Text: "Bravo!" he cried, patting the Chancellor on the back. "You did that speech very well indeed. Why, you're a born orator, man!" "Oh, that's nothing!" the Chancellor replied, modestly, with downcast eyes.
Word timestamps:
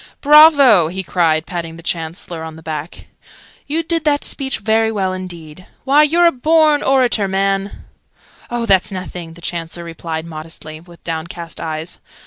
"Bravo!" 0.19 0.87
he 0.87 1.03
cried, 1.03 1.45
patting 1.45 1.75
the 1.75 1.83
Chancellor 1.83 2.41
on 2.43 2.55
the 2.55 2.63
back. 2.63 3.05
"You 3.67 3.83
did 3.83 4.03
that 4.03 4.23
speech 4.23 4.57
very 4.57 4.91
well 4.91 5.13
indeed. 5.13 5.67
Why, 5.83 6.01
you're 6.01 6.25
a 6.25 6.31
born 6.31 6.81
orator, 6.81 7.27
man!" 7.27 7.85
"Oh, 8.49 8.65
that's 8.65 8.91
nothing!" 8.91 9.33
the 9.33 9.41
Chancellor 9.41 9.83
replied, 9.83 10.25
modestly, 10.25 10.79
with 10.79 11.03
downcast 11.03 11.59
eyes. 11.61 11.99